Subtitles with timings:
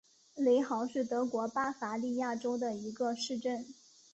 [0.35, 3.67] 雷豪是德国巴伐利亚州的一个市镇。